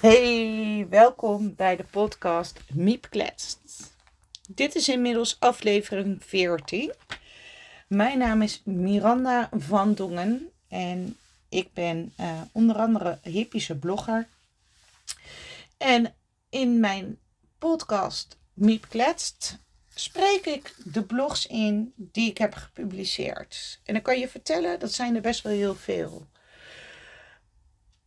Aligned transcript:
Hey, 0.00 0.86
welkom 0.90 1.54
bij 1.54 1.76
de 1.76 1.84
podcast 1.84 2.60
Miep 2.72 3.06
Kletst. 3.10 3.58
Dit 4.48 4.74
is 4.74 4.88
inmiddels 4.88 5.36
aflevering 5.40 6.24
14. 6.24 6.92
Mijn 7.88 8.18
naam 8.18 8.42
is 8.42 8.62
Miranda 8.64 9.48
van 9.52 9.94
Dongen 9.94 10.50
en 10.68 11.16
ik 11.48 11.72
ben 11.72 12.12
uh, 12.20 12.40
onder 12.52 12.76
andere 12.76 13.18
hippische 13.22 13.78
blogger. 13.78 14.28
En 15.78 16.14
in 16.50 16.80
mijn 16.80 17.18
podcast 17.58 18.38
Miep 18.54 18.86
Kletst 18.88 19.58
spreek 19.94 20.46
ik 20.46 20.74
de 20.84 21.02
blogs 21.02 21.46
in 21.46 21.92
die 21.96 22.30
ik 22.30 22.38
heb 22.38 22.54
gepubliceerd. 22.54 23.80
En 23.84 23.92
dan 23.92 24.02
kan 24.02 24.18
je 24.18 24.28
vertellen, 24.28 24.80
dat 24.80 24.92
zijn 24.92 25.14
er 25.14 25.22
best 25.22 25.42
wel 25.42 25.52
heel 25.52 25.74
veel 25.74 26.26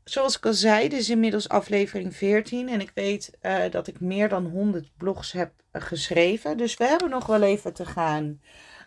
zoals 0.03 0.37
ik 0.37 0.45
al 0.45 0.53
zei, 0.53 0.89
dit 0.89 0.99
is 0.99 1.09
inmiddels 1.09 1.49
aflevering 1.49 2.15
14 2.15 2.69
en 2.69 2.81
ik 2.81 2.91
weet 2.93 3.31
uh, 3.41 3.63
dat 3.69 3.87
ik 3.87 3.99
meer 3.99 4.29
dan 4.29 4.45
100 4.45 4.97
blogs 4.97 5.31
heb 5.31 5.51
uh, 5.73 5.81
geschreven. 5.81 6.57
Dus 6.57 6.77
we 6.77 6.85
hebben 6.85 7.09
nog 7.09 7.25
wel 7.25 7.41
even 7.41 7.73
te 7.73 7.85
gaan. 7.85 8.41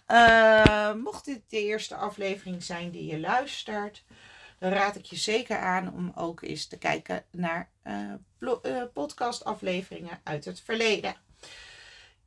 Uh, 0.08 0.94
mocht 0.94 1.24
dit 1.24 1.40
de 1.48 1.64
eerste 1.64 1.94
aflevering 1.94 2.62
zijn 2.62 2.90
die 2.90 3.06
je 3.06 3.20
luistert, 3.20 4.04
dan 4.58 4.72
raad 4.72 4.96
ik 4.96 5.04
je 5.04 5.16
zeker 5.16 5.58
aan 5.58 5.92
om 5.94 6.12
ook 6.14 6.42
eens 6.42 6.66
te 6.66 6.78
kijken 6.78 7.24
naar 7.30 7.70
podcastafleveringen 8.92 10.20
uit 10.24 10.44
het 10.44 10.60
verleden. 10.60 11.14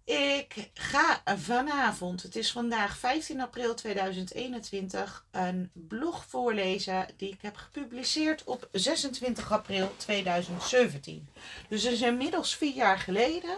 Ik 0.08 0.70
ga 0.74 1.22
vanavond, 1.38 2.24
het 2.24 2.36
is 2.36 2.52
vandaag 2.52 2.98
15 2.98 3.42
april 3.42 3.76
2021, 3.76 5.26
een 5.32 5.72
blog 5.74 6.26
voorlezen 6.26 7.08
die 7.18 7.32
ik 7.32 7.42
heb 7.42 7.56
gepubliceerd 7.56 8.44
op 8.44 8.70
26 8.72 9.52
april 9.52 9.94
2017. 9.98 11.30
Dus 11.70 11.84
dat 11.84 11.92
is 11.92 12.02
inmiddels 12.02 12.56
vier 12.56 12.74
jaar 12.74 13.00
geleden. 13.00 13.58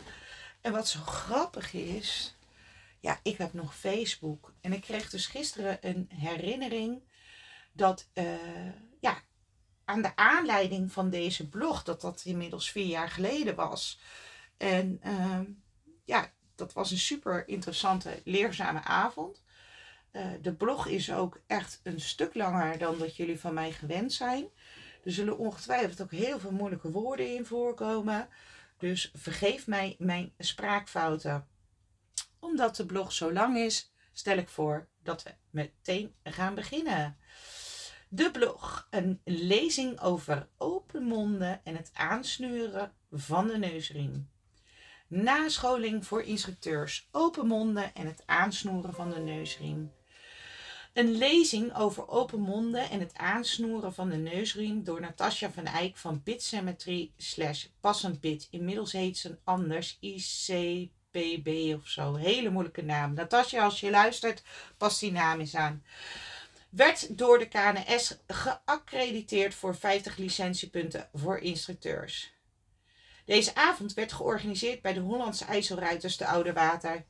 En 0.62 0.72
wat 0.72 0.88
zo 0.88 1.00
grappig 1.00 1.73
is, 1.73 2.36
ja, 3.00 3.20
ik 3.23 3.38
heb 3.38 3.54
nog 3.54 3.76
Facebook. 3.76 4.54
En 4.62 4.73
ik 4.73 4.82
kreeg 4.82 5.10
dus 5.10 5.26
gisteren 5.26 5.78
een 5.82 6.10
herinnering 6.14 7.02
dat, 7.72 8.08
uh, 8.14 8.26
ja, 9.00 9.22
aan 9.86 10.02
de 10.02 10.16
aanleiding 10.16 10.92
van 10.92 11.10
deze 11.10 11.50
blog, 11.50 11.84
dat 11.84 12.02
dat 12.02 12.22
inmiddels 12.26 12.72
vier 12.72 12.88
jaar 12.88 13.10
geleden 13.10 13.56
was. 13.56 14.00
En 14.58 15.02
uh, 15.06 15.40
ja, 16.06 16.32
dat 16.60 16.74
was 16.74 16.92
een 16.92 16.98
super 16.98 17.48
interessante, 17.48 18.22
leerzame 18.24 18.84
avond. 18.84 19.44
Uh, 20.12 20.28
de 20.42 20.54
blog 20.54 20.88
is 20.88 21.12
ook 21.12 21.42
echt 21.48 21.80
een 21.84 22.02
stuk 22.02 22.36
langer 22.36 22.78
dan 22.78 22.98
dat 22.98 23.16
jullie 23.16 23.40
van 23.40 23.54
mij 23.54 23.72
gewend 23.72 24.14
zijn. 24.14 24.48
Er 25.04 25.12
zullen 25.12 25.38
ongetwijfeld 25.38 26.02
ook 26.02 26.12
heel 26.12 26.40
veel 26.40 26.52
moeilijke 26.52 26.92
woorden 26.92 27.36
in 27.36 27.46
voorkomen. 27.46 28.28
Dus 28.78 29.12
vergeef 29.14 29.68
mij 29.68 29.96
mijn 30.00 30.34
spraakfouten. 30.38 31.48
Omdat 32.40 32.76
de 32.76 32.86
blog 32.86 33.14
zo 33.14 33.34
lang 33.34 33.58
is, 33.58 33.92
stel 34.12 34.38
ik 34.38 34.50
voor 34.50 34.88
dat 35.04 35.23
we 35.23 35.36
meteen 35.50 36.14
gaan 36.23 36.56
beginnen. 36.56 37.18
De 38.10 38.32
blog, 38.32 38.88
een 38.90 39.22
lezing 39.23 40.00
over 40.00 40.48
open 40.58 41.04
monden 41.04 41.62
en 41.64 41.76
het 41.76 41.92
aansnuren 41.94 42.94
van 43.12 43.48
de 43.48 43.58
neusriem 43.58 44.30
nascholing 45.10 46.06
voor 46.06 46.24
instructeurs, 46.24 47.08
open 47.12 47.48
monden 47.48 47.96
en 47.96 48.06
het 48.06 48.24
aansnoeren 48.26 48.94
van 48.94 49.10
de 49.10 49.20
neusriem. 49.20 49.92
Een 50.94 51.18
lezing 51.18 51.76
over 51.76 52.08
open 52.08 52.40
monden 52.40 52.90
en 52.90 53.00
het 53.00 53.18
aansnoeren 53.18 53.94
van 53.94 54.10
de 54.10 54.16
neusriem 54.16 54.84
door 54.84 55.02
Natasja 55.02 55.52
van 55.52 55.66
Eyck 55.66 55.98
van 55.98 56.22
Bitsymmetry 56.24 57.12
slash 57.18 57.66
Passend 57.80 58.20
Bit. 58.20 58.48
Inmiddels 58.52 58.92
heet 58.92 59.18
ze 59.18 59.38
anders 59.44 59.98
ICPB 60.00 61.48
of 61.76 61.88
zo. 61.88 62.16
Hele 62.16 62.50
moeilijke 62.50 62.82
naam. 62.82 63.14
Natasja, 63.14 63.64
als 63.64 63.80
je 63.80 63.89
luistert, 63.89 64.44
pas 64.78 65.00
die 65.00 65.12
naam 65.12 65.39
eens 65.39 65.56
aan. 65.56 65.83
Werd 66.70 67.17
door 67.17 67.39
de 67.39 67.48
KNS 67.48 68.17
geaccrediteerd 68.28 69.56
voor 69.56 69.76
50 69.76 70.17
licentiepunten 70.17 71.10
voor 71.14 71.38
instructeurs. 71.38 72.33
Deze 73.30 73.56
avond 73.56 73.94
werd 73.94 74.14
georganiseerd 74.14 74.82
bij 74.82 74.94
de 74.94 75.00
Hollandse 75.00 75.45
IJsselruiters 75.45 76.17
de 76.17 76.26
Oude 76.26 76.54
Water. 76.54 77.06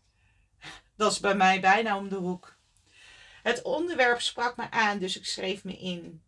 Dat 0.95 1.11
is 1.11 1.19
bij 1.19 1.35
mij 1.35 1.61
bijna 1.61 1.97
om 1.97 2.09
de 2.09 2.15
hoek. 2.15 2.57
Het 3.43 3.61
onderwerp 3.61 4.21
sprak 4.21 4.57
me 4.57 4.71
aan, 4.71 4.99
dus 4.99 5.17
ik 5.17 5.25
schreef 5.25 5.63
me 5.63 5.77
in. 5.77 6.23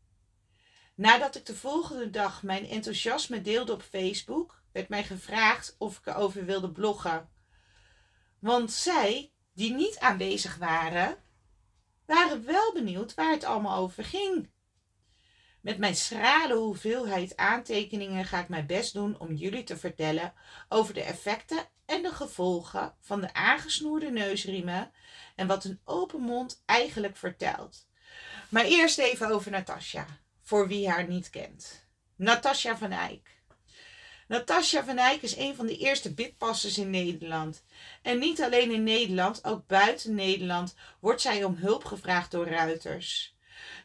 Nadat 0.96 1.36
ik 1.36 1.46
de 1.46 1.56
volgende 1.56 2.10
dag 2.10 2.44
mijn 2.44 2.68
enthousiasme 2.68 3.42
deelde 3.42 3.74
op 3.74 3.82
Facebook, 3.82 4.64
werd 4.72 4.90
mij 4.90 5.04
gevraagd 5.04 5.76
of 5.78 5.98
ik 5.98 6.06
erover 6.06 6.46
wilde 6.46 6.72
bloggen. 6.72 7.30
Want 8.40 8.72
zij, 8.72 9.34
die 9.54 9.74
niet 9.74 10.00
aanwezig 10.00 10.58
waren, 10.58 11.18
waren 12.06 12.46
wel 12.46 12.74
benieuwd 12.74 13.14
waar 13.14 13.32
het 13.32 13.44
allemaal 13.44 13.78
over 13.78 14.04
ging. 14.04 14.51
Met 15.62 15.78
mijn 15.78 15.96
schrale 15.96 16.56
hoeveelheid 16.56 17.38
aantekeningen 17.38 18.26
ga 18.26 18.40
ik 18.40 18.50
mijn 18.50 18.66
best 18.66 18.94
doen 18.94 19.20
om 19.20 19.34
jullie 19.34 19.64
te 19.64 19.78
vertellen 19.78 20.34
over 20.70 20.94
de 20.94 21.02
effecten 21.02 21.68
en 21.86 22.02
de 22.02 22.12
gevolgen 22.14 22.96
van 23.00 23.22
de 23.22 23.34
aangesnoerde 23.34 24.10
neusriemen 24.10 24.92
en 25.36 25.48
wat 25.48 25.64
een 25.64 25.80
open 25.86 26.22
mond 26.22 26.64
eigenlijk 26.66 27.18
vertelt. 27.18 27.88
Maar 28.50 28.66
eerst 28.66 28.98
even 28.98 29.28
over 29.28 29.52
Natasja, 29.52 30.06
voor 30.42 30.68
wie 30.68 30.90
haar 30.90 31.08
niet 31.08 31.30
kent. 31.30 31.86
Natasja 32.16 32.78
van 32.78 32.92
Eyck. 32.92 33.40
Natasja 34.28 34.84
van 34.84 34.98
Eyck 34.98 35.22
is 35.22 35.36
een 35.36 35.56
van 35.56 35.66
de 35.66 35.78
eerste 35.78 36.14
bitpassers 36.14 36.78
in 36.78 36.90
Nederland. 36.90 37.64
En 38.02 38.20
niet 38.20 38.42
alleen 38.42 38.72
in 38.72 38.84
Nederland, 38.84 39.44
ook 39.44 39.68
buiten 39.68 40.16
Nederland 40.16 40.76
wordt 41.00 41.22
zij 41.22 41.44
om 41.44 41.56
hulp 41.56 41.86
gevraagd 41.86 42.32
door 42.32 42.48
ruiters. 42.48 43.36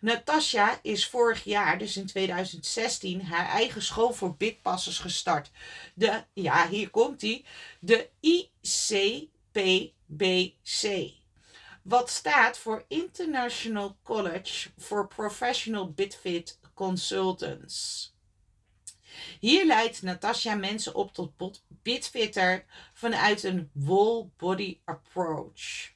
Natasja 0.01 0.79
is 0.83 1.07
vorig 1.07 1.45
jaar, 1.45 1.79
dus 1.79 1.97
in 1.97 2.07
2016, 2.07 3.23
haar 3.23 3.49
eigen 3.49 3.83
school 3.83 4.13
voor 4.13 4.37
bitpassers 4.37 4.99
gestart. 4.99 5.51
De, 5.95 6.25
ja, 6.33 6.69
hier 6.69 6.91
komt 6.91 7.21
die, 7.21 7.45
de 7.81 8.09
ICPBC. 8.21 9.31
Wat 11.83 12.11
staat 12.11 12.59
voor 12.59 12.85
International 12.89 13.97
College 14.03 14.69
for 14.79 15.09
Professional 15.09 15.91
Bitfit 15.91 16.59
Consultants. 16.75 18.15
Hier 19.41 19.67
leidt 19.67 20.03
Natasja 20.03 20.55
mensen 20.55 20.95
op 20.95 21.13
tot 21.13 21.63
bitfitter 21.83 22.65
vanuit 22.93 23.43
een 23.43 23.71
whole 23.73 24.29
body 24.37 24.79
approach. 24.85 25.95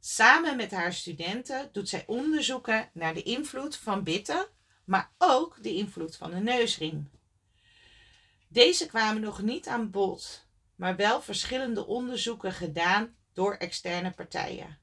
Samen 0.00 0.56
met 0.56 0.70
haar 0.70 0.92
studenten 0.92 1.68
doet 1.72 1.88
zij 1.88 2.04
onderzoeken 2.06 2.90
naar 2.92 3.14
de 3.14 3.22
invloed 3.22 3.76
van 3.76 4.02
bitten, 4.02 4.46
maar 4.84 5.10
ook 5.18 5.62
de 5.62 5.74
invloed 5.74 6.16
van 6.16 6.30
de 6.30 6.36
neusring. 6.36 7.08
Deze 8.48 8.86
kwamen 8.86 9.22
nog 9.22 9.42
niet 9.42 9.68
aan 9.68 9.90
bod, 9.90 10.46
maar 10.74 10.96
wel 10.96 11.22
verschillende 11.22 11.86
onderzoeken 11.86 12.52
gedaan 12.52 13.16
door 13.32 13.54
externe 13.54 14.10
partijen. 14.10 14.78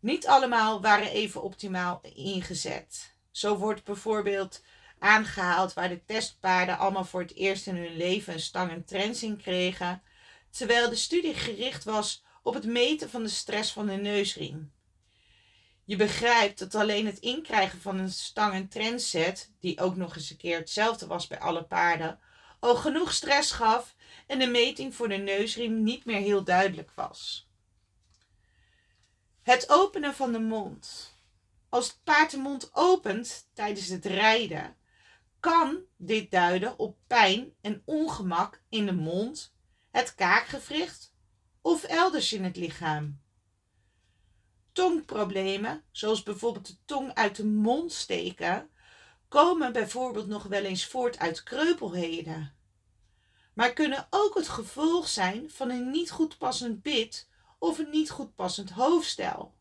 Niet 0.00 0.26
allemaal 0.26 0.80
waren 0.80 1.10
even 1.10 1.42
optimaal 1.42 2.00
ingezet. 2.14 3.14
Zo 3.30 3.56
wordt 3.56 3.84
bijvoorbeeld 3.84 4.62
aangehaald 4.98 5.74
waar 5.74 5.88
de 5.88 6.04
testpaarden 6.04 6.78
allemaal 6.78 7.04
voor 7.04 7.20
het 7.20 7.34
eerst 7.34 7.66
in 7.66 7.76
hun 7.76 7.96
leven 7.96 8.32
een 8.32 8.40
stang 8.40 8.70
en 8.70 8.84
trensing 8.84 9.42
kregen, 9.42 10.02
terwijl 10.50 10.88
de 10.88 10.96
studie 10.96 11.34
gericht 11.34 11.84
was 11.84 12.24
op 12.48 12.54
het 12.54 12.64
meten 12.64 13.10
van 13.10 13.22
de 13.22 13.28
stress 13.28 13.72
van 13.72 13.86
de 13.86 13.92
neusriem. 13.92 14.72
Je 15.84 15.96
begrijpt 15.96 16.58
dat 16.58 16.74
alleen 16.74 17.06
het 17.06 17.18
inkrijgen 17.18 17.80
van 17.80 17.98
een 17.98 18.12
stang- 18.12 18.52
en 18.52 18.68
trendset, 18.68 19.52
die 19.60 19.80
ook 19.80 19.96
nog 19.96 20.16
eens 20.16 20.30
een 20.30 20.36
keer 20.36 20.58
hetzelfde 20.58 21.06
was 21.06 21.26
bij 21.26 21.38
alle 21.38 21.64
paarden, 21.64 22.20
al 22.60 22.74
genoeg 22.74 23.12
stress 23.12 23.50
gaf 23.50 23.94
en 24.26 24.38
de 24.38 24.46
meting 24.46 24.94
voor 24.94 25.08
de 25.08 25.16
neusriem 25.16 25.82
niet 25.82 26.04
meer 26.04 26.20
heel 26.20 26.44
duidelijk 26.44 26.92
was. 26.94 27.48
Het 29.42 29.70
openen 29.70 30.14
van 30.14 30.32
de 30.32 30.40
mond. 30.40 31.14
Als 31.68 31.86
het 31.86 32.00
paard 32.04 32.30
de 32.30 32.38
mond 32.38 32.70
opent 32.72 33.48
tijdens 33.52 33.88
het 33.88 34.04
rijden, 34.04 34.76
kan 35.40 35.78
dit 35.96 36.30
duiden 36.30 36.78
op 36.78 36.96
pijn 37.06 37.54
en 37.60 37.82
ongemak 37.84 38.62
in 38.68 38.86
de 38.86 38.94
mond, 38.94 39.54
het 39.90 40.14
kaakgewricht 40.14 41.16
of 41.62 41.84
elders 41.84 42.32
in 42.32 42.44
het 42.44 42.56
lichaam. 42.56 43.20
Tongproblemen, 44.72 45.84
zoals 45.90 46.22
bijvoorbeeld 46.22 46.66
de 46.66 46.76
tong 46.84 47.14
uit 47.14 47.36
de 47.36 47.44
mond 47.44 47.92
steken, 47.92 48.70
komen 49.28 49.72
bijvoorbeeld 49.72 50.26
nog 50.26 50.42
wel 50.42 50.62
eens 50.62 50.86
voort 50.86 51.18
uit 51.18 51.42
kreupelheden. 51.42 52.54
Maar 53.54 53.72
kunnen 53.72 54.06
ook 54.10 54.34
het 54.34 54.48
gevolg 54.48 55.08
zijn 55.08 55.50
van 55.50 55.70
een 55.70 55.90
niet 55.90 56.10
goed 56.10 56.38
passend 56.38 56.82
bit 56.82 57.28
of 57.58 57.78
een 57.78 57.90
niet 57.90 58.10
goed 58.10 58.34
passend 58.34 58.70
hoofdstel. 58.70 59.54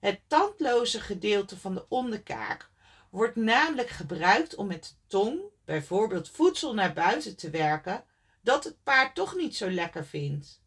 Het 0.00 0.20
tandloze 0.26 1.00
gedeelte 1.00 1.58
van 1.58 1.74
de 1.74 1.88
onderkaak 1.88 2.70
wordt 3.10 3.36
namelijk 3.36 3.88
gebruikt 3.88 4.54
om 4.54 4.66
met 4.66 4.84
de 4.84 4.94
tong 5.06 5.40
bijvoorbeeld 5.64 6.28
voedsel 6.28 6.74
naar 6.74 6.92
buiten 6.92 7.36
te 7.36 7.50
werken 7.50 8.04
dat 8.42 8.64
het 8.64 8.82
paard 8.82 9.14
toch 9.14 9.34
niet 9.34 9.56
zo 9.56 9.70
lekker 9.70 10.06
vindt. 10.06 10.60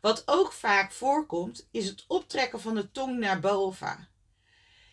Wat 0.00 0.22
ook 0.26 0.52
vaak 0.52 0.92
voorkomt 0.92 1.68
is 1.70 1.86
het 1.86 2.04
optrekken 2.08 2.60
van 2.60 2.74
de 2.74 2.90
tong 2.90 3.18
naar 3.18 3.40
boven. 3.40 4.08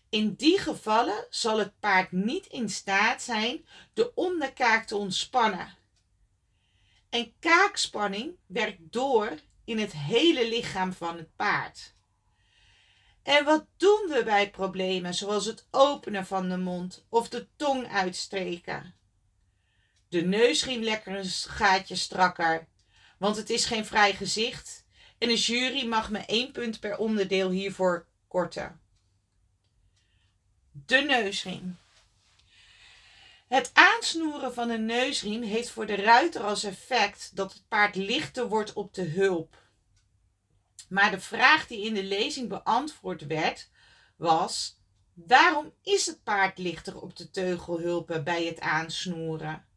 In 0.09 0.33
die 0.33 0.59
gevallen 0.59 1.27
zal 1.29 1.59
het 1.59 1.79
paard 1.79 2.11
niet 2.11 2.45
in 2.45 2.69
staat 2.69 3.21
zijn 3.21 3.65
de 3.93 4.13
onderkaak 4.13 4.87
te 4.87 4.95
ontspannen. 4.95 5.77
En 7.09 7.33
kaakspanning 7.39 8.35
werkt 8.45 8.79
door 8.91 9.39
in 9.63 9.79
het 9.79 9.91
hele 9.91 10.47
lichaam 10.47 10.93
van 10.93 11.17
het 11.17 11.35
paard. 11.35 11.95
En 13.23 13.45
wat 13.45 13.65
doen 13.77 14.05
we 14.09 14.21
bij 14.23 14.49
problemen 14.49 15.13
zoals 15.13 15.45
het 15.45 15.67
openen 15.71 16.25
van 16.25 16.49
de 16.49 16.57
mond 16.57 17.05
of 17.09 17.29
de 17.29 17.47
tong 17.55 17.87
uitsteken? 17.87 18.95
De 20.11 20.21
neusriem 20.21 20.83
lekker 20.83 21.15
een 21.15 21.25
gaatje 21.29 21.95
strakker, 21.95 22.67
want 23.17 23.35
het 23.35 23.49
is 23.49 23.65
geen 23.65 23.85
vrij 23.85 24.13
gezicht 24.13 24.85
en 25.17 25.27
de 25.27 25.35
jury 25.35 25.87
mag 25.87 26.09
me 26.09 26.19
één 26.19 26.51
punt 26.51 26.79
per 26.79 26.97
onderdeel 26.97 27.49
hiervoor 27.49 28.07
korten. 28.27 28.81
De 30.71 30.97
neusriem. 30.97 31.77
Het 33.47 33.71
aansnoeren 33.73 34.53
van 34.53 34.69
een 34.69 34.85
neusriem 34.85 35.41
heeft 35.43 35.69
voor 35.69 35.85
de 35.85 35.95
ruiter 35.95 36.41
als 36.41 36.63
effect 36.63 37.35
dat 37.35 37.53
het 37.53 37.67
paard 37.67 37.95
lichter 37.95 38.47
wordt 38.47 38.73
op 38.73 38.93
de 38.93 39.05
hulp. 39.05 39.57
Maar 40.89 41.11
de 41.11 41.19
vraag 41.19 41.67
die 41.67 41.85
in 41.85 41.93
de 41.93 42.03
lezing 42.03 42.49
beantwoord 42.49 43.25
werd 43.25 43.69
was: 44.15 44.77
waarom 45.13 45.73
is 45.83 46.05
het 46.05 46.23
paard 46.23 46.57
lichter 46.57 47.01
op 47.01 47.15
de 47.15 47.29
teugelhulpen 47.29 48.23
bij 48.23 48.45
het 48.45 48.59
aansnoeren? 48.59 49.69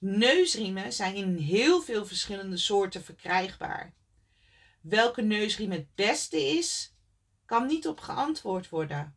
Neusriemen 0.00 0.92
zijn 0.92 1.14
in 1.14 1.36
heel 1.36 1.82
veel 1.82 2.06
verschillende 2.06 2.56
soorten 2.56 3.04
verkrijgbaar. 3.04 3.94
Welke 4.80 5.22
neusriem 5.22 5.70
het 5.70 5.94
beste 5.94 6.36
is, 6.36 6.94
kan 7.44 7.66
niet 7.66 7.88
op 7.88 8.00
geantwoord 8.00 8.68
worden. 8.68 9.16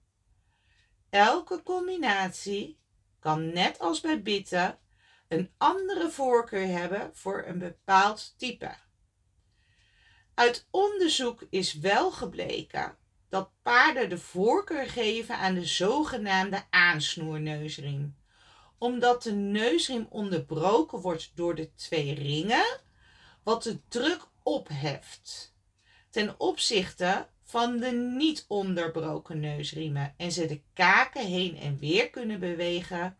Elke 1.10 1.64
combinatie 1.64 2.80
kan 3.20 3.54
net 3.54 3.80
als 3.80 4.02
bij 4.02 4.22
bitten 4.22 4.80
een 5.28 5.54
andere 5.58 6.10
voorkeur 6.10 6.68
hebben 6.68 7.12
voor 7.14 7.44
een 7.46 7.60
bepaald 7.60 8.34
type. 8.38 8.76
Uit 10.34 10.68
onderzoek 10.72 11.46
is 11.50 11.74
wel 11.74 12.12
gebleken 12.12 12.98
dat 13.30 13.52
paarden 13.62 14.10
de 14.10 14.18
voorkeur 14.18 14.90
geven 14.90 15.38
aan 15.38 15.54
de 15.54 15.66
zogenaamde 15.66 16.64
aansnoerneusriem. 16.70 18.16
Omdat 18.84 19.24
de 19.24 19.32
neusriem 19.32 20.08
onderbroken 20.10 21.00
wordt 21.00 21.32
door 21.36 21.56
de 21.56 21.74
twee 21.76 22.14
ringen, 22.14 22.80
wat 23.44 23.64
de 23.64 23.88
druk 23.88 24.28
opheft. 24.42 25.56
Ten 26.10 26.40
opzichte 26.40 27.30
van 27.44 27.78
de 27.78 27.92
niet 27.92 28.46
onderbroken 28.48 29.40
neusriemen 29.40 30.14
en 30.18 30.32
ze 30.32 30.46
de 30.46 30.62
kaken 30.74 31.26
heen 31.26 31.58
en 31.58 31.78
weer 31.78 32.10
kunnen 32.10 32.40
bewegen, 32.40 33.18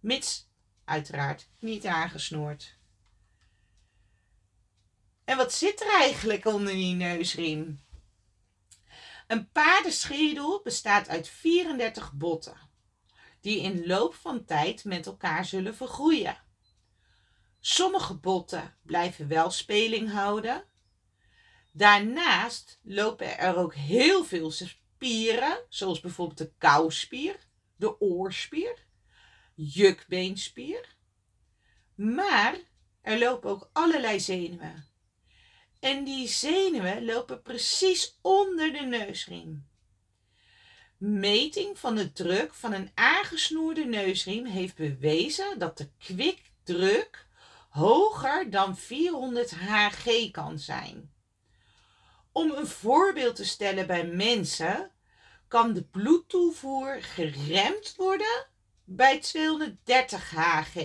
mits 0.00 0.48
uiteraard 0.84 1.48
niet 1.58 1.86
aangesnoerd. 1.86 2.78
En 5.24 5.36
wat 5.36 5.52
zit 5.52 5.80
er 5.80 5.90
eigenlijk 5.90 6.44
onder 6.44 6.72
die 6.72 6.94
neusriem? 6.94 7.80
Een 9.26 9.50
paardenschedel 9.50 10.60
bestaat 10.62 11.08
uit 11.08 11.28
34 11.28 12.12
botten, 12.12 12.70
die 13.42 13.60
in 13.60 13.86
loop 13.86 14.14
van 14.14 14.44
tijd 14.44 14.84
met 14.84 15.06
elkaar 15.06 15.44
zullen 15.44 15.76
vergroeien. 15.76 16.36
Sommige 17.60 18.14
botten 18.14 18.76
blijven 18.82 19.28
wel 19.28 19.50
speling 19.50 20.10
houden. 20.10 20.64
Daarnaast 21.72 22.80
lopen 22.82 23.38
er 23.38 23.56
ook 23.56 23.74
heel 23.74 24.24
veel 24.24 24.50
spieren, 24.50 25.64
zoals 25.68 26.00
bijvoorbeeld 26.00 26.38
de 26.38 26.52
kauwspier, 26.58 27.36
de 27.76 28.00
oorspier, 28.00 28.86
jukbeenspier. 29.54 30.96
Maar 31.94 32.58
er 33.00 33.18
lopen 33.18 33.50
ook 33.50 33.70
allerlei 33.72 34.20
zenuwen. 34.20 34.86
En 35.80 36.04
die 36.04 36.28
zenuwen 36.28 37.04
lopen 37.04 37.42
precies 37.42 38.18
onder 38.20 38.72
de 38.72 38.80
neusriem. 38.80 39.70
Meting 41.04 41.78
van 41.78 41.94
de 41.94 42.12
druk 42.12 42.54
van 42.54 42.72
een 42.72 42.90
aangesnoerde 42.94 43.84
neusriem 43.84 44.46
heeft 44.46 44.76
bewezen 44.76 45.58
dat 45.58 45.78
de 45.78 45.88
kwikdruk 45.98 47.26
hoger 47.68 48.50
dan 48.50 48.76
400 48.76 49.50
Hg 49.50 50.30
kan 50.30 50.58
zijn. 50.58 51.12
Om 52.32 52.50
een 52.50 52.66
voorbeeld 52.66 53.36
te 53.36 53.44
stellen 53.44 53.86
bij 53.86 54.06
mensen, 54.06 54.90
kan 55.48 55.72
de 55.72 55.84
bloedtoevoer 55.84 57.02
geremd 57.02 57.94
worden 57.96 58.46
bij 58.84 59.20
230 59.20 60.30
Hg. 60.30 60.76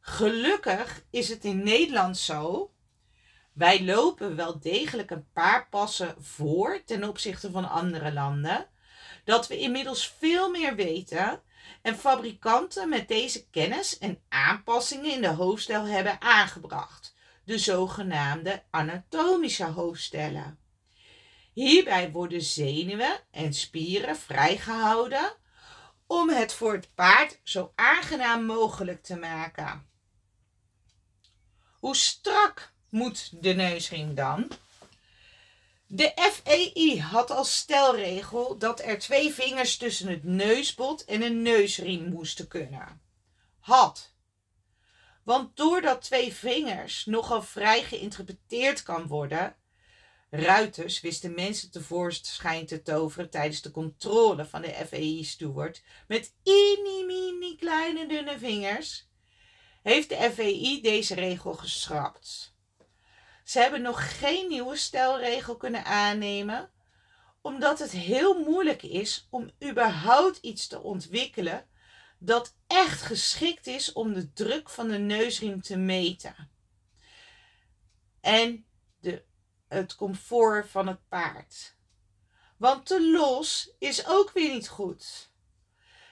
Gelukkig 0.00 1.04
is 1.10 1.28
het 1.28 1.44
in 1.44 1.62
Nederland 1.62 2.18
zo. 2.18 2.73
Wij 3.54 3.84
lopen 3.84 4.36
wel 4.36 4.60
degelijk 4.60 5.10
een 5.10 5.32
paar 5.32 5.68
passen 5.68 6.14
voor 6.18 6.82
ten 6.84 7.08
opzichte 7.08 7.50
van 7.50 7.70
andere 7.70 8.12
landen. 8.12 8.66
Dat 9.24 9.48
we 9.48 9.58
inmiddels 9.58 10.14
veel 10.18 10.50
meer 10.50 10.74
weten 10.74 11.42
en 11.82 11.96
fabrikanten 11.96 12.88
met 12.88 13.08
deze 13.08 13.48
kennis 13.48 13.98
en 13.98 14.22
aanpassingen 14.28 15.12
in 15.12 15.20
de 15.20 15.28
hoofdstijl 15.28 15.84
hebben 15.84 16.20
aangebracht. 16.20 17.14
De 17.44 17.58
zogenaamde 17.58 18.62
anatomische 18.70 19.64
hoofdstellen. 19.64 20.58
Hierbij 21.52 22.10
worden 22.10 22.42
zenuwen 22.42 23.20
en 23.30 23.52
spieren 23.52 24.16
vrijgehouden 24.16 25.32
om 26.06 26.28
het 26.28 26.52
voor 26.52 26.72
het 26.72 26.94
paard 26.94 27.40
zo 27.42 27.72
aangenaam 27.74 28.44
mogelijk 28.44 29.02
te 29.02 29.16
maken. 29.16 29.86
Hoe 31.78 31.96
strak 31.96 32.73
moet 32.94 33.30
de 33.42 33.52
neusriem 33.52 34.14
dan? 34.14 34.50
De 35.86 36.12
FEI 36.32 37.00
had 37.00 37.30
als 37.30 37.56
stelregel 37.56 38.58
dat 38.58 38.80
er 38.80 38.98
twee 38.98 39.32
vingers 39.32 39.76
tussen 39.76 40.08
het 40.08 40.24
neusbot 40.24 41.04
en 41.04 41.22
een 41.22 41.42
neusriem 41.42 42.08
moesten 42.08 42.48
kunnen. 42.48 43.00
Had. 43.58 44.12
Want 45.22 45.56
doordat 45.56 46.02
twee 46.02 46.34
vingers 46.34 47.04
nogal 47.04 47.42
vrij 47.42 47.82
geïnterpreteerd 47.82 48.82
kan 48.82 49.06
worden, 49.06 49.56
ruiters 50.30 51.00
wisten 51.00 51.34
mensen 51.34 51.70
tevoorschijn 51.70 52.66
te 52.66 52.82
toveren 52.82 53.30
tijdens 53.30 53.62
de 53.62 53.70
controle 53.70 54.44
van 54.44 54.62
de 54.62 54.86
FEI-steward 54.88 55.82
met 56.08 56.34
mini 56.44 57.04
mini 57.06 57.56
kleine 57.56 58.06
dunne 58.06 58.38
vingers, 58.38 59.08
heeft 59.82 60.08
de 60.08 60.30
FEI 60.34 60.80
deze 60.80 61.14
regel 61.14 61.52
geschrapt. 61.54 62.53
Ze 63.44 63.58
hebben 63.58 63.82
nog 63.82 64.18
geen 64.18 64.48
nieuwe 64.48 64.76
stelregel 64.76 65.56
kunnen 65.56 65.84
aannemen, 65.84 66.70
omdat 67.40 67.78
het 67.78 67.90
heel 67.90 68.38
moeilijk 68.38 68.82
is 68.82 69.26
om 69.30 69.50
überhaupt 69.64 70.38
iets 70.38 70.66
te 70.66 70.80
ontwikkelen 70.80 71.68
dat 72.18 72.56
echt 72.66 73.02
geschikt 73.02 73.66
is 73.66 73.92
om 73.92 74.12
de 74.12 74.32
druk 74.32 74.70
van 74.70 74.88
de 74.88 74.98
neusriem 74.98 75.62
te 75.62 75.76
meten. 75.76 76.50
En 78.20 78.66
de, 79.00 79.24
het 79.68 79.94
comfort 79.94 80.68
van 80.70 80.86
het 80.86 81.08
paard. 81.08 81.76
Want 82.56 82.86
te 82.86 83.10
los 83.10 83.74
is 83.78 84.06
ook 84.06 84.32
weer 84.32 84.52
niet 84.52 84.68
goed. 84.68 85.32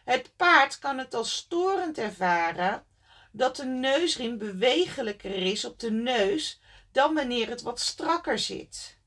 Het 0.05 0.37
paard 0.37 0.79
kan 0.79 0.99
het 0.99 1.15
als 1.15 1.37
storend 1.37 1.99
ervaren 1.99 2.87
dat 3.33 3.57
de 3.57 3.65
neusriem 3.65 4.39
bewegelijker 4.39 5.35
is 5.35 5.65
op 5.65 5.79
de 5.79 5.91
neus 5.91 6.61
dan 6.93 7.15
wanneer 7.15 7.49
het 7.49 7.63
wat 7.63 7.81
strakker 7.81 8.39
zit. 8.39 8.99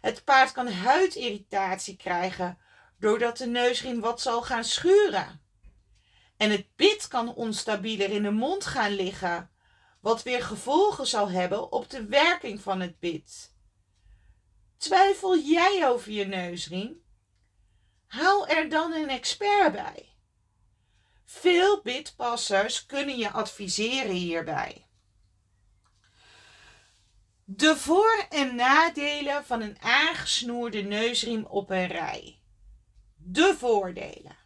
Het 0.00 0.24
paard 0.24 0.52
kan 0.52 0.72
huidirritatie 0.72 1.96
krijgen 1.96 2.58
doordat 2.98 3.36
de 3.36 3.46
neusriem 3.46 4.00
wat 4.00 4.20
zal 4.20 4.42
gaan 4.42 4.64
schuren. 4.64 5.42
En 6.36 6.50
het 6.50 6.66
bit 6.76 7.08
kan 7.08 7.34
onstabieler 7.34 8.10
in 8.10 8.22
de 8.22 8.30
mond 8.30 8.66
gaan 8.66 8.90
liggen, 8.92 9.50
wat 10.00 10.22
weer 10.22 10.42
gevolgen 10.42 11.06
zal 11.06 11.30
hebben 11.30 11.72
op 11.72 11.90
de 11.90 12.04
werking 12.04 12.60
van 12.60 12.80
het 12.80 12.98
bit. 12.98 13.54
Twijfel 14.76 15.38
jij 15.38 15.88
over 15.88 16.12
je 16.12 16.24
neusriem? 16.24 17.02
Haal 18.06 18.46
er 18.46 18.68
dan 18.68 18.92
een 18.92 19.08
expert 19.08 19.72
bij. 19.72 20.08
Veel 21.24 21.82
bitpassers 21.82 22.86
kunnen 22.86 23.18
je 23.18 23.30
adviseren 23.30 24.14
hierbij. 24.14 24.89
De 27.52 27.76
voor- 27.76 28.26
en 28.28 28.54
nadelen 28.54 29.44
van 29.44 29.60
een 29.60 29.80
aangesnoerde 29.80 30.82
neusriem 30.82 31.44
op 31.44 31.70
een 31.70 31.86
rij. 31.86 32.40
De 33.16 33.54
voordelen. 33.58 34.36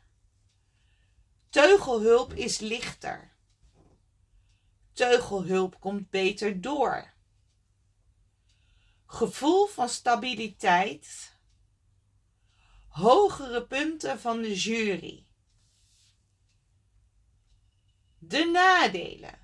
Teugelhulp 1.48 2.32
is 2.32 2.58
lichter. 2.58 3.32
Teugelhulp 4.92 5.80
komt 5.80 6.10
beter 6.10 6.60
door. 6.60 7.12
Gevoel 9.06 9.66
van 9.66 9.88
stabiliteit. 9.88 11.36
Hogere 12.88 13.66
punten 13.66 14.20
van 14.20 14.42
de 14.42 14.54
jury. 14.54 15.26
De 18.18 18.44
nadelen. 18.44 19.43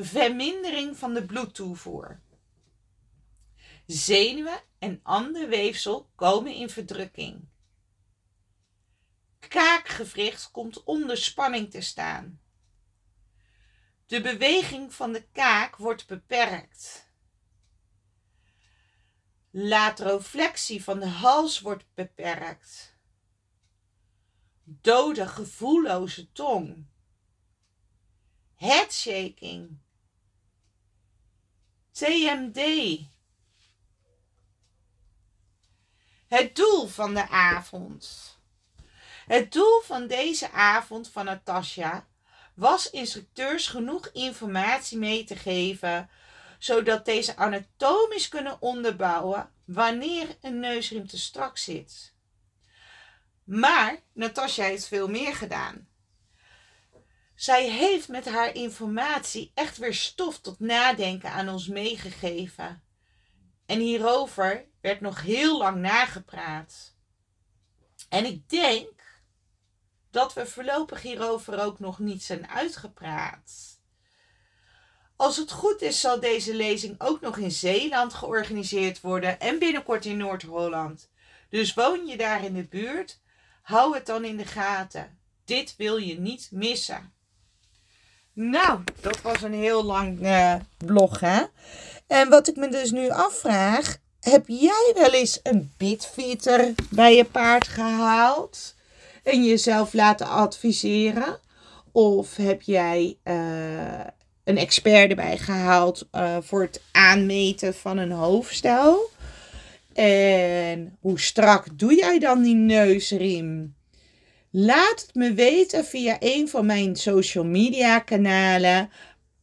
Vermindering 0.00 0.96
van 0.96 1.14
de 1.14 1.26
bloedtoevoer. 1.26 2.20
Zenuwen 3.86 4.62
en 4.78 5.00
ander 5.02 5.48
weefsel 5.48 6.10
komen 6.14 6.54
in 6.54 6.70
verdrukking. 6.70 7.48
Kaakgewricht 9.38 10.50
komt 10.50 10.84
onder 10.84 11.16
spanning 11.16 11.70
te 11.70 11.80
staan. 11.80 12.40
De 14.06 14.20
beweging 14.20 14.94
van 14.94 15.12
de 15.12 15.26
kaak 15.32 15.76
wordt 15.76 16.06
beperkt. 16.06 17.12
Lateroflexie 19.50 20.84
van 20.84 20.98
de 20.98 21.08
hals 21.08 21.60
wordt 21.60 21.84
beperkt. 21.94 22.96
Dode 24.64 25.26
gevoelloze 25.26 26.32
tong. 26.32 26.86
Headshaking. 28.54 29.86
TMD. 31.98 32.60
Het 36.28 36.56
doel 36.56 36.86
van 36.86 37.14
de 37.14 37.28
avond. 37.28 38.36
Het 39.26 39.52
doel 39.52 39.80
van 39.80 40.06
deze 40.06 40.50
avond 40.50 41.10
van 41.10 41.24
Natasja 41.24 42.06
was 42.54 42.90
instructeurs 42.90 43.66
genoeg 43.66 44.10
informatie 44.12 44.98
mee 44.98 45.24
te 45.24 45.36
geven, 45.36 46.10
zodat 46.58 47.04
deze 47.04 47.36
anatomisch 47.36 48.28
kunnen 48.28 48.62
onderbouwen 48.62 49.52
wanneer 49.64 50.36
een 50.40 50.60
neusriem 50.60 51.06
te 51.06 51.18
strak 51.18 51.58
zit. 51.58 52.14
Maar 53.44 54.02
Natasja 54.12 54.64
heeft 54.64 54.86
veel 54.86 55.08
meer 55.08 55.34
gedaan. 55.34 55.88
Zij 57.38 57.70
heeft 57.70 58.08
met 58.08 58.28
haar 58.28 58.54
informatie 58.54 59.50
echt 59.54 59.76
weer 59.76 59.94
stof 59.94 60.40
tot 60.40 60.60
nadenken 60.60 61.30
aan 61.30 61.48
ons 61.48 61.68
meegegeven. 61.68 62.82
En 63.66 63.78
hierover 63.78 64.64
werd 64.80 65.00
nog 65.00 65.22
heel 65.22 65.58
lang 65.58 65.76
nagepraat. 65.76 66.94
En 68.08 68.24
ik 68.24 68.48
denk 68.48 69.02
dat 70.10 70.32
we 70.34 70.46
voorlopig 70.46 71.02
hierover 71.02 71.60
ook 71.60 71.78
nog 71.78 71.98
niet 71.98 72.22
zijn 72.22 72.48
uitgepraat. 72.48 73.80
Als 75.16 75.36
het 75.36 75.52
goed 75.52 75.82
is, 75.82 76.00
zal 76.00 76.20
deze 76.20 76.54
lezing 76.54 76.94
ook 76.98 77.20
nog 77.20 77.36
in 77.36 77.52
Zeeland 77.52 78.14
georganiseerd 78.14 79.00
worden 79.00 79.40
en 79.40 79.58
binnenkort 79.58 80.04
in 80.04 80.16
Noord-Holland. 80.16 81.10
Dus 81.48 81.74
woon 81.74 82.06
je 82.06 82.16
daar 82.16 82.44
in 82.44 82.54
de 82.54 82.64
buurt, 82.64 83.20
hou 83.62 83.94
het 83.94 84.06
dan 84.06 84.24
in 84.24 84.36
de 84.36 84.46
gaten. 84.46 85.18
Dit 85.44 85.76
wil 85.76 85.96
je 85.96 86.20
niet 86.20 86.48
missen. 86.52 87.16
Nou, 88.40 88.80
dat 89.00 89.20
was 89.20 89.42
een 89.42 89.54
heel 89.54 89.84
lang 89.84 90.22
uh, 90.22 90.54
blog, 90.76 91.20
hè? 91.20 91.42
En 92.06 92.28
wat 92.28 92.48
ik 92.48 92.56
me 92.56 92.68
dus 92.68 92.90
nu 92.90 93.10
afvraag, 93.10 93.96
heb 94.20 94.44
jij 94.46 94.92
wel 94.94 95.10
eens 95.10 95.40
een 95.42 95.72
bitfitter 95.76 96.74
bij 96.90 97.16
je 97.16 97.24
paard 97.24 97.68
gehaald 97.68 98.74
en 99.22 99.44
jezelf 99.44 99.92
laten 99.92 100.28
adviseren? 100.28 101.38
Of 101.92 102.36
heb 102.36 102.62
jij 102.62 103.16
uh, 103.24 103.34
een 104.44 104.58
expert 104.58 105.10
erbij 105.10 105.38
gehaald 105.38 106.08
uh, 106.12 106.36
voor 106.40 106.60
het 106.60 106.80
aanmeten 106.92 107.74
van 107.74 107.98
een 107.98 108.12
hoofdstel? 108.12 109.10
En 109.94 110.96
hoe 111.00 111.20
strak 111.20 111.78
doe 111.78 111.94
jij 111.94 112.18
dan 112.18 112.42
die 112.42 112.54
neusriem? 112.54 113.76
Laat 114.50 115.00
het 115.06 115.14
me 115.14 115.32
weten 115.32 115.84
via 115.84 116.16
een 116.20 116.48
van 116.48 116.66
mijn 116.66 116.96
social 116.96 117.44
media 117.44 117.98
kanalen. 117.98 118.90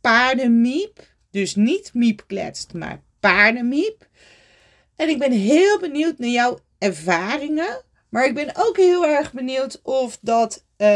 Paardenmiep. 0.01 1.13
Dus 1.31 1.55
niet 1.55 1.93
miepkletst, 1.93 2.73
maar 2.73 3.01
paardenmiep. 3.19 4.07
En 4.95 5.09
ik 5.09 5.19
ben 5.19 5.31
heel 5.31 5.79
benieuwd 5.79 6.17
naar 6.17 6.29
jouw 6.29 6.59
ervaringen. 6.77 7.83
Maar 8.09 8.25
ik 8.25 8.33
ben 8.33 8.51
ook 8.55 8.77
heel 8.77 9.05
erg 9.05 9.33
benieuwd 9.33 9.79
of 9.83 10.17
dat 10.21 10.63
uh, 10.77 10.87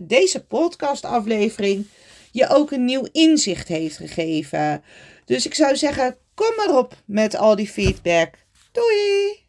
deze 0.00 0.44
podcastaflevering 0.48 1.86
je 2.30 2.48
ook 2.48 2.70
een 2.70 2.84
nieuw 2.84 3.08
inzicht 3.12 3.68
heeft 3.68 3.96
gegeven. 3.96 4.82
Dus 5.24 5.46
ik 5.46 5.54
zou 5.54 5.76
zeggen, 5.76 6.16
kom 6.34 6.52
maar 6.56 6.76
op 6.78 6.96
met 7.04 7.36
al 7.36 7.56
die 7.56 7.68
feedback. 7.68 8.34
Doei! 8.72 9.43